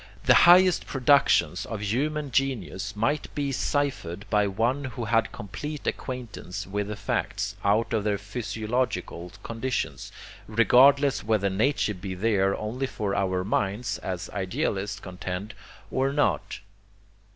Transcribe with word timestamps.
The 0.23 0.33
highest 0.49 0.87
productions 0.87 1.63
of 1.67 1.81
human 1.83 2.31
genius 2.31 2.95
might 2.95 3.27
be 3.35 3.51
ciphered 3.51 4.25
by 4.31 4.47
one 4.47 4.85
who 4.85 5.05
had 5.05 5.31
complete 5.31 5.85
acquaintance 5.85 6.65
with 6.65 6.87
the 6.87 6.95
facts, 6.95 7.55
out 7.63 7.93
of 7.93 8.03
their 8.03 8.17
physiological 8.17 9.31
conditions, 9.43 10.11
regardless 10.47 11.23
whether 11.23 11.51
nature 11.51 11.93
be 11.93 12.15
there 12.15 12.57
only 12.57 12.87
for 12.87 13.13
our 13.13 13.43
minds, 13.43 13.99
as 13.99 14.27
idealists 14.31 14.99
contend, 14.99 15.53
or 15.91 16.11
not. 16.11 16.61